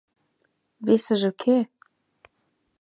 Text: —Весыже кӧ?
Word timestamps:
—Весыже 0.85 1.31
кӧ? 1.41 1.57